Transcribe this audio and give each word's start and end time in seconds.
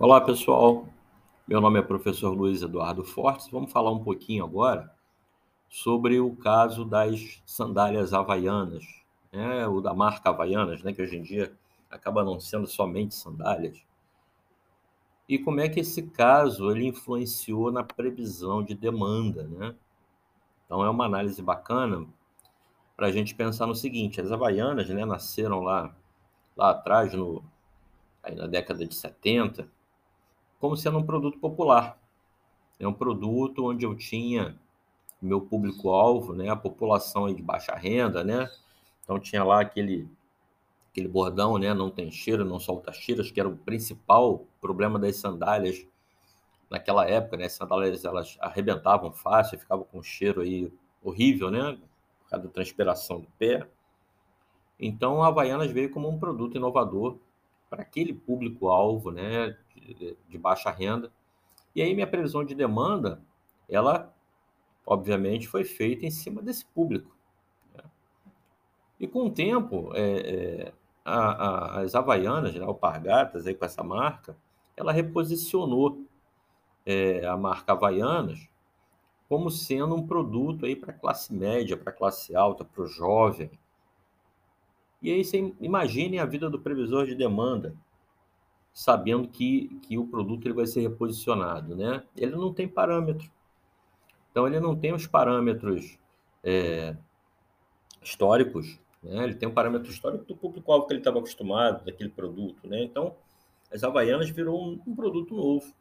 Olá, 0.00 0.20
pessoal. 0.20 0.86
Meu 1.44 1.60
nome 1.60 1.80
é 1.80 1.82
professor 1.82 2.30
Luiz 2.30 2.62
Eduardo 2.62 3.02
Fortes. 3.02 3.48
Vamos 3.48 3.72
falar 3.72 3.90
um 3.90 3.98
pouquinho 3.98 4.44
agora 4.44 4.94
sobre 5.68 6.20
o 6.20 6.36
caso 6.36 6.84
das 6.84 7.42
sandálias 7.44 8.14
havaianas, 8.14 8.84
né? 9.32 9.64
da 9.82 9.92
marca 9.92 10.28
Havaianas, 10.28 10.84
né? 10.84 10.92
que 10.92 11.02
hoje 11.02 11.16
em 11.16 11.22
dia 11.22 11.52
acaba 11.90 12.22
não 12.22 12.38
sendo 12.38 12.68
somente 12.68 13.12
sandálias. 13.12 13.84
E 15.28 15.36
como 15.36 15.58
é 15.58 15.68
que 15.68 15.80
esse 15.80 16.04
caso 16.04 16.70
ele 16.70 16.86
influenciou 16.86 17.72
na 17.72 17.82
previsão 17.82 18.62
de 18.62 18.76
demanda, 18.76 19.48
né? 19.48 19.74
Então 20.64 20.84
é 20.84 20.88
uma 20.88 21.06
análise 21.06 21.42
bacana 21.42 22.06
para 22.96 23.08
a 23.08 23.10
gente 23.10 23.34
pensar 23.34 23.66
no 23.66 23.74
seguinte: 23.74 24.20
as 24.20 24.30
havaianas, 24.30 24.88
né, 24.90 25.04
nasceram 25.04 25.58
lá 25.58 25.92
lá 26.56 26.70
atrás 26.70 27.12
no 27.12 27.42
na 28.36 28.46
década 28.46 28.86
de 28.86 28.94
70 28.94 29.68
como 30.58 30.76
sendo 30.76 30.98
um 30.98 31.02
produto 31.02 31.38
popular. 31.38 31.98
É 32.78 32.86
um 32.86 32.92
produto 32.92 33.64
onde 33.66 33.84
eu 33.84 33.94
tinha 33.96 34.58
meu 35.20 35.40
público-alvo, 35.40 36.32
né, 36.32 36.48
a 36.48 36.56
população 36.56 37.32
de 37.32 37.42
baixa 37.42 37.74
renda, 37.74 38.22
né? 38.22 38.48
Então 39.02 39.18
tinha 39.18 39.42
lá 39.42 39.60
aquele 39.60 40.08
aquele 40.90 41.08
bordão, 41.08 41.58
né, 41.58 41.74
não 41.74 41.90
tem 41.90 42.10
cheiro, 42.10 42.44
não 42.44 42.58
solta 42.58 42.92
cheiras, 42.92 43.30
que 43.30 43.38
era 43.38 43.48
o 43.48 43.56
principal 43.56 44.46
problema 44.60 44.98
das 44.98 45.16
sandálias 45.16 45.86
naquela 46.70 47.08
época, 47.08 47.36
né? 47.36 47.46
As 47.46 47.52
sandálias 47.52 48.04
elas 48.04 48.36
arrebentavam 48.40 49.12
fácil, 49.12 49.58
ficavam 49.58 49.84
com 49.84 49.98
um 49.98 50.02
cheiro 50.02 50.40
aí 50.40 50.72
horrível, 51.02 51.50
né? 51.50 51.78
Por 52.20 52.30
causa 52.30 52.46
da 52.46 52.52
transpiração 52.52 53.20
do 53.20 53.28
pé. 53.38 53.66
Então 54.78 55.22
a 55.22 55.28
Havaianas 55.28 55.70
veio 55.70 55.90
como 55.90 56.08
um 56.08 56.18
produto 56.18 56.56
inovador 56.56 57.18
para 57.68 57.82
aquele 57.82 58.12
público-alvo, 58.12 59.10
né, 59.10 59.56
de, 59.74 60.16
de, 60.28 60.38
baixa 60.38 60.70
renda. 60.70 61.12
E 61.74 61.82
aí 61.82 61.94
minha 61.94 62.06
previsão 62.06 62.44
de 62.44 62.54
demanda, 62.54 63.22
ela, 63.68 64.14
obviamente, 64.86 65.46
foi 65.46 65.64
feita 65.64 66.06
em 66.06 66.10
cima 66.10 66.42
desse 66.42 66.64
público. 66.64 67.16
Né? 67.74 67.84
E 68.98 69.06
com 69.06 69.26
o 69.26 69.30
tempo, 69.30 69.90
é, 69.94 70.02
é, 70.02 70.72
a, 71.04 71.18
a, 71.18 71.80
as 71.80 71.94
Havaianas, 71.94 72.54
né, 72.54 72.64
Alpargatas, 72.64 73.46
aí 73.46 73.54
com 73.54 73.64
essa 73.64 73.82
marca, 73.82 74.36
ela 74.76 74.92
reposicionou 74.92 76.04
é, 76.86 77.26
a 77.26 77.36
marca 77.36 77.72
Havaianas 77.72 78.48
como 79.28 79.50
sendo 79.50 79.94
um 79.94 80.06
produto 80.06 80.64
aí 80.64 80.74
para 80.74 80.92
classe 80.92 81.34
média, 81.34 81.76
para 81.76 81.92
classe 81.92 82.34
alta, 82.34 82.64
para 82.64 82.82
o 82.82 82.86
jovem, 82.86 83.50
e 85.00 85.12
aí 85.12 85.24
você 85.24 85.54
imagine 85.60 86.18
a 86.18 86.26
vida 86.26 86.50
do 86.50 86.58
previsor 86.58 87.06
de 87.06 87.14
demanda, 87.14 87.74
sabendo 88.72 89.28
que, 89.28 89.68
que 89.82 89.98
o 89.98 90.06
produto 90.06 90.46
ele 90.46 90.54
vai 90.54 90.66
ser 90.66 90.80
reposicionado, 90.80 91.76
né? 91.76 92.02
Ele 92.16 92.36
não 92.36 92.52
tem 92.52 92.68
parâmetro. 92.68 93.30
Então, 94.30 94.46
ele 94.46 94.60
não 94.60 94.76
tem 94.76 94.92
os 94.92 95.06
parâmetros 95.06 95.98
é, 96.44 96.96
históricos, 98.02 98.78
né? 99.02 99.24
Ele 99.24 99.34
tem 99.34 99.48
um 99.48 99.54
parâmetro 99.54 99.90
histórico 99.90 100.24
do 100.24 100.36
público-alvo 100.36 100.86
que 100.86 100.92
ele 100.92 101.00
estava 101.00 101.18
acostumado, 101.18 101.84
daquele 101.84 102.10
produto, 102.10 102.68
né? 102.68 102.82
Então, 102.82 103.14
as 103.72 103.84
Havaianas 103.84 104.30
virou 104.30 104.60
um, 104.60 104.80
um 104.86 104.94
produto 104.94 105.34
novo. 105.34 105.72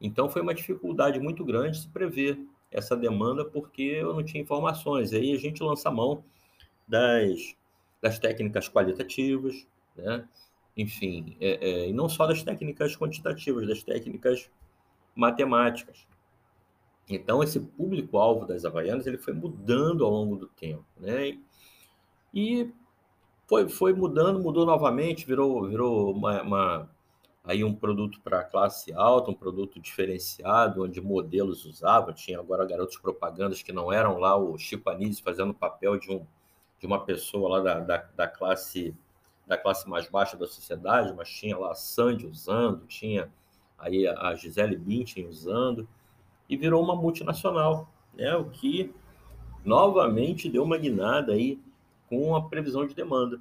Então, 0.00 0.28
foi 0.28 0.42
uma 0.42 0.54
dificuldade 0.54 1.18
muito 1.18 1.44
grande 1.44 1.78
se 1.78 1.88
prever 1.88 2.38
essa 2.70 2.96
demanda, 2.96 3.44
porque 3.44 3.82
eu 3.82 4.12
não 4.14 4.22
tinha 4.22 4.42
informações. 4.42 5.12
Aí 5.12 5.32
a 5.32 5.38
gente 5.38 5.62
lança 5.62 5.88
a 5.88 5.92
mão 5.92 6.22
das 6.86 7.56
das 8.06 8.18
técnicas 8.18 8.68
qualitativas, 8.68 9.66
né? 9.96 10.26
enfim, 10.76 11.36
é, 11.40 11.68
é, 11.68 11.88
e 11.88 11.92
não 11.92 12.08
só 12.08 12.26
das 12.26 12.42
técnicas 12.42 12.96
quantitativas, 12.96 13.66
das 13.66 13.82
técnicas 13.82 14.48
matemáticas. 15.14 16.06
Então, 17.08 17.42
esse 17.42 17.58
público-alvo 17.58 18.46
das 18.46 18.64
Havaianas 18.64 19.06
ele 19.06 19.18
foi 19.18 19.32
mudando 19.32 20.04
ao 20.04 20.10
longo 20.10 20.36
do 20.36 20.46
tempo, 20.48 20.84
né? 20.98 21.38
E 22.34 22.70
foi, 23.46 23.68
foi 23.68 23.92
mudando, 23.92 24.40
mudou 24.40 24.66
novamente, 24.66 25.26
virou, 25.26 25.68
virou 25.68 26.12
uma, 26.12 26.42
uma 26.42 26.90
aí 27.44 27.64
um 27.64 27.74
produto 27.74 28.20
para 28.20 28.44
classe 28.44 28.92
alta, 28.92 29.30
um 29.30 29.34
produto 29.34 29.80
diferenciado, 29.80 30.82
onde 30.82 31.00
modelos 31.00 31.64
usavam. 31.64 32.12
Tinha 32.12 32.40
agora 32.40 32.66
garotos 32.66 32.98
propagandas 32.98 33.62
que 33.62 33.72
não 33.72 33.92
eram 33.92 34.18
lá 34.18 34.36
o 34.36 34.58
Chico 34.58 34.90
Anísio 34.90 35.24
fazendo 35.24 35.50
o 35.50 35.54
papel 35.54 35.96
de 35.98 36.10
um 36.12 36.26
de 36.78 36.86
uma 36.86 37.04
pessoa 37.04 37.58
lá 37.58 37.60
da, 37.60 37.80
da, 37.80 38.08
da, 38.16 38.28
classe 38.28 38.94
da 39.46 39.56
classe 39.56 39.88
mais 39.88 40.08
baixa 40.08 40.36
da 40.36 40.46
sociedade, 40.46 41.14
mas 41.14 41.28
tinha 41.28 41.56
lá 41.56 41.72
a 41.72 41.74
Sandy 41.74 42.26
usando, 42.26 42.86
tinha 42.86 43.30
aí 43.78 44.06
a 44.06 44.34
Gisele 44.34 44.76
Bündchen 44.76 45.28
usando, 45.28 45.88
e 46.48 46.56
virou 46.56 46.82
uma 46.82 46.96
multinacional, 46.96 47.88
né? 48.14 48.34
o 48.34 48.46
que 48.50 48.92
novamente 49.64 50.48
deu 50.48 50.62
uma 50.62 50.78
guinada 50.78 51.32
aí 51.32 51.60
com 52.08 52.34
a 52.36 52.48
previsão 52.48 52.86
de 52.86 52.94
demanda. 52.94 53.40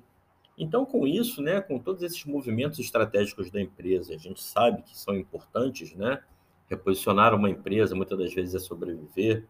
Então, 0.57 0.85
com 0.85 1.05
isso, 1.05 1.41
né, 1.41 1.59
com 1.61 1.77
todos 1.77 2.01
esses 2.01 2.23
movimentos 2.25 2.79
estratégicos 2.79 3.51
da 3.51 3.61
empresa, 3.61 4.13
a 4.13 4.17
gente 4.17 4.41
sabe 4.41 4.81
que 4.83 4.97
são 4.97 5.15
importantes, 5.15 5.93
né? 5.93 6.23
Reposicionar 6.69 7.35
uma 7.35 7.49
empresa 7.49 7.93
muitas 7.93 8.17
das 8.17 8.33
vezes 8.33 8.55
é 8.55 8.59
sobreviver, 8.59 9.45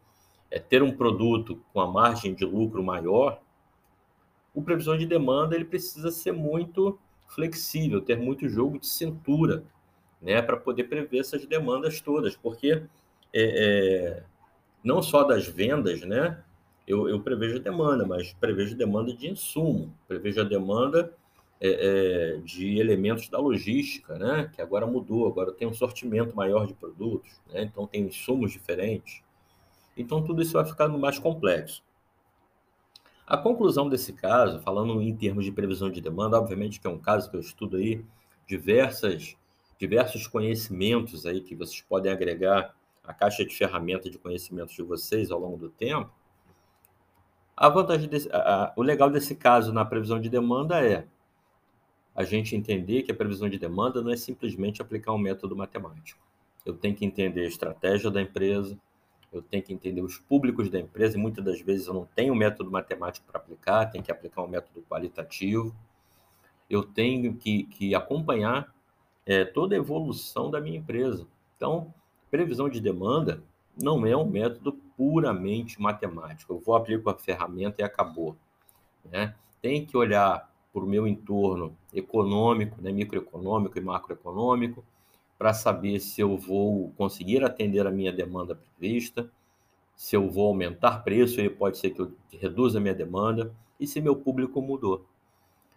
é 0.50 0.60
ter 0.60 0.82
um 0.82 0.92
produto 0.92 1.62
com 1.72 1.80
a 1.80 1.88
margem 1.88 2.34
de 2.34 2.44
lucro 2.44 2.84
maior, 2.84 3.40
o 4.56 4.62
previsor 4.62 4.98
de 4.98 5.06
demanda 5.06 5.54
ele 5.54 5.66
precisa 5.66 6.10
ser 6.10 6.32
muito 6.32 6.98
flexível, 7.28 8.02
ter 8.02 8.18
muito 8.18 8.48
jogo 8.48 8.80
de 8.80 8.88
cintura, 8.88 9.64
né, 10.22 10.42
para 10.42 10.58
poder 10.58 10.86
prever 10.86 11.20
essas 11.20 11.46
demandas 11.46 12.00
todas, 12.00 12.36
porque 12.36 12.82
é, 13.34 13.44
é, 13.44 14.24
não 14.84 15.04
só 15.04 15.24
das 15.24 15.46
vendas, 15.46 16.02
né, 16.02 16.42
eu, 16.88 17.10
eu, 17.10 17.20
prevejo 17.20 17.58
a 17.58 17.60
demanda, 17.60 18.06
mas 18.06 18.34
prevejo 18.34 18.76
demanda 18.76 19.14
de 19.14 19.28
insumo, 19.28 19.94
prevejo 20.08 20.40
a 20.40 20.44
demanda 20.44 21.14
é, 21.60 21.70
é, 21.70 22.38
de 22.38 22.80
elementos 22.80 23.28
da 23.28 23.40
logística, 23.40 24.18
né, 24.18 24.50
que 24.56 24.62
agora 24.62 24.88
mudou, 24.88 25.28
agora 25.28 25.52
tem 25.52 25.68
um 25.68 25.74
sortimento 25.74 26.36
maior 26.36 26.66
de 26.66 26.74
produtos, 26.74 27.32
né, 27.52 27.64
então 27.64 27.86
tem 27.86 28.04
insumos 28.04 28.52
diferentes. 28.52 29.22
Então 29.98 30.24
tudo 30.24 30.42
isso 30.42 30.54
vai 30.54 30.66
ficando 30.66 30.98
mais 30.98 31.20
complexo. 31.20 31.84
A 33.28 33.38
conclusão 33.38 33.90
desse 33.90 34.14
caso, 34.14 34.60
falando 34.60 35.02
em 35.02 35.16
termos 35.16 35.46
de 35.46 35.52
previsão 35.52 35.90
de 35.90 36.00
demanda, 36.00 36.38
obviamente 36.38 36.80
que 36.80 36.86
é 36.86 36.90
um 36.90 37.00
caso 37.00 37.30
que 37.30 37.36
eu 37.36 37.40
estudo 37.40 37.78
aí 37.78 38.06
diversas, 38.48 39.36
diversos 39.80 40.28
conhecimentos 40.28 41.26
aí 41.26 41.42
que 41.42 41.56
vocês 41.56 41.82
podem 41.82 42.12
agregar 42.12 42.76
à 43.04 43.14
caixa 43.14 43.44
de 43.44 43.56
ferramentas 43.56 44.12
de 44.12 44.20
conhecimentos 44.20 44.76
de 44.76 44.84
vocês 44.84 45.32
ao 45.32 45.40
longo 45.40 45.58
do 45.58 45.70
tempo. 45.70 46.12
A 47.58 47.68
vantagem 47.68 48.08
desse, 48.08 48.30
a, 48.32 48.66
a, 48.66 48.74
o 48.76 48.84
legal 48.84 49.10
desse 49.10 49.34
caso 49.34 49.74
na 49.74 49.84
previsão 49.84 50.20
de 50.20 50.30
demanda 50.30 50.86
é 50.86 51.08
a 52.14 52.24
gente 52.24 52.56
entender 52.56 53.04
que 53.04 53.12
a 53.12 53.16
previsão 53.16 53.50
de 53.50 53.58
demanda 53.58 54.02
não 54.02 54.12
é 54.12 54.18
simplesmente 54.18 54.82
aplicar 54.82 55.14
um 55.14 55.18
método 55.18 55.56
matemático. 55.56 56.24
Eu 56.66 56.76
tenho 56.76 56.96
que 56.96 57.06
entender 57.06 57.42
a 57.42 57.48
estratégia 57.48 58.12
da 58.12 58.22
empresa, 58.22 58.78
eu 59.38 59.42
tenho 59.42 59.64
que 59.64 59.74
entender 59.74 60.02
os 60.02 60.18
públicos 60.18 60.70
da 60.70 60.80
empresa, 60.80 61.18
e 61.18 61.22
muitas 61.22 61.44
das 61.44 61.60
vezes 61.62 61.88
eu 61.88 61.94
não 61.94 62.06
tenho 62.16 62.34
um 62.34 62.38
método 62.38 62.72
matemático 62.72 63.26
para 63.28 63.40
aplicar, 63.40 63.88
tenho 63.88 64.04
que 64.04 64.12
aplicar 64.12 64.42
um 64.42 64.48
método 64.48 64.84
qualitativo. 64.90 65.76
Eu 66.70 66.84
tenho 66.84 67.36
que, 67.36 67.64
que 67.64 67.94
acompanhar 67.94 68.74
é, 69.26 69.44
toda 69.44 69.76
a 69.76 69.78
evolução 69.78 70.50
da 70.50 70.60
minha 70.60 70.78
empresa. 70.78 71.28
Então, 71.56 71.94
previsão 72.32 72.70
de 72.70 72.80
demanda 72.80 73.44
não 73.78 74.06
é 74.06 74.16
um 74.16 74.26
método 74.26 74.74
puramente 74.98 75.82
matemático. 75.82 76.54
Eu 76.54 76.60
vou 76.60 76.76
aplicar 76.76 77.12
a 77.12 77.16
ferramenta 77.16 77.82
e 77.82 77.84
acabou. 77.84 78.36
Né? 79.12 79.36
Tem 79.62 79.86
que 79.86 79.98
olhar 79.98 80.50
para 80.74 80.84
o 80.84 80.88
meu 80.88 81.08
entorno 81.08 81.76
econômico, 81.94 82.82
né, 82.82 82.92
microeconômico 82.92 83.78
e 83.78 83.82
macroeconômico, 83.82 84.84
para 85.38 85.54
saber 85.54 86.00
se 86.00 86.22
eu 86.22 86.38
vou 86.38 86.92
conseguir 86.98 87.44
atender 87.44 87.86
a 87.86 87.92
minha 87.92 88.12
demanda 88.12 88.56
prevista, 88.56 89.30
se 89.96 90.16
eu 90.16 90.30
vou 90.30 90.48
aumentar 90.48 91.04
preço, 91.04 91.40
e 91.42 91.50
pode 91.50 91.78
ser 91.78 91.92
que 91.92 92.02
eu 92.02 92.14
reduza 92.32 92.78
a 92.78 92.82
minha 92.82 92.94
demanda, 92.94 93.54
e 93.80 93.86
se 93.86 94.02
meu 94.02 94.16
público 94.16 94.62
mudou. 94.62 95.06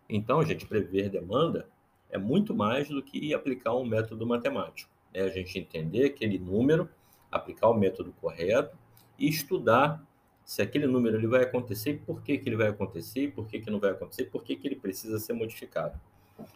Então, 0.09 0.43
gente, 0.45 0.67
prever 0.67 1.11
demanda 1.11 1.69
é 2.11 2.17
muito 2.17 2.55
mais 2.55 2.89
do 2.89 3.03
que 3.03 3.35
aplicar 3.35 3.75
um 3.75 3.85
método 3.85 4.27
matemático. 4.27 4.91
É 5.13 5.23
a 5.23 5.29
gente 5.29 5.59
entender 5.59 6.07
aquele 6.07 6.39
número, 6.39 6.89
aplicar 7.31 7.69
o 7.69 7.75
método 7.75 8.13
correto 8.21 8.77
e 9.19 9.29
estudar 9.29 10.03
se 10.45 10.63
aquele 10.63 10.87
número 10.87 11.19
ele 11.19 11.27
vai 11.27 11.43
acontecer, 11.43 12.03
por 12.07 12.23
que, 12.23 12.39
que 12.39 12.49
ele 12.49 12.57
vai 12.57 12.69
acontecer, 12.69 13.33
por 13.33 13.47
que, 13.47 13.61
que 13.61 13.71
não 13.71 13.79
vai 13.79 13.91
acontecer, 13.91 14.25
por 14.25 14.43
que, 14.43 14.57
que 14.57 14.67
ele 14.67 14.77
precisa 14.77 15.19
ser 15.19 15.35
modificado. 15.35 16.01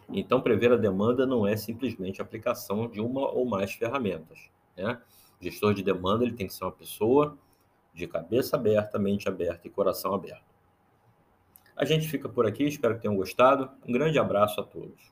Então, 0.09 0.41
prever 0.41 0.71
a 0.71 0.77
demanda 0.77 1.25
não 1.25 1.47
é 1.47 1.55
simplesmente 1.55 2.21
a 2.21 2.25
aplicação 2.25 2.87
de 2.87 3.01
uma 3.01 3.29
ou 3.31 3.45
mais 3.45 3.73
ferramentas. 3.73 4.49
Né? 4.75 5.01
O 5.39 5.43
gestor 5.43 5.73
de 5.73 5.83
demanda 5.83 6.23
ele 6.23 6.33
tem 6.33 6.47
que 6.47 6.53
ser 6.53 6.63
uma 6.63 6.71
pessoa 6.71 7.37
de 7.93 8.07
cabeça 8.07 8.55
aberta, 8.55 8.99
mente 8.99 9.27
aberta 9.27 9.67
e 9.67 9.71
coração 9.71 10.13
aberto. 10.13 10.53
A 11.75 11.85
gente 11.85 12.07
fica 12.07 12.29
por 12.29 12.45
aqui, 12.45 12.63
espero 12.65 12.95
que 12.95 13.01
tenham 13.01 13.15
gostado. 13.15 13.69
Um 13.87 13.91
grande 13.91 14.19
abraço 14.19 14.61
a 14.61 14.63
todos. 14.63 15.11